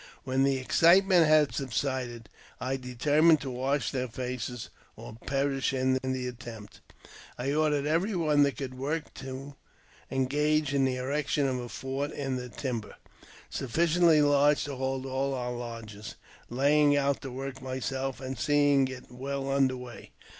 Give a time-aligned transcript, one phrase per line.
[0.23, 2.27] When the excitement had subsided,
[2.59, 6.81] I determined to wash their faces or perish in the attempt.
[7.37, 9.53] I ordered every one that could work to
[10.09, 12.95] engage in the erection of a fort in the timber,
[13.51, 13.65] JAMES P.
[13.67, 13.73] BECKWOUBTH.
[13.75, 16.15] 295 sufficiently large to hold all our lodges,
[16.49, 20.09] laying out the work myself, and seeing it well under way.